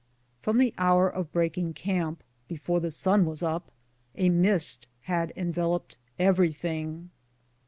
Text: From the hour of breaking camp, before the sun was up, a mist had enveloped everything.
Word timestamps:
From 0.41 0.57
the 0.57 0.73
hour 0.79 1.07
of 1.07 1.31
breaking 1.31 1.73
camp, 1.75 2.23
before 2.47 2.79
the 2.79 2.89
sun 2.89 3.23
was 3.23 3.43
up, 3.43 3.71
a 4.15 4.29
mist 4.29 4.87
had 5.01 5.31
enveloped 5.35 5.99
everything. 6.17 7.11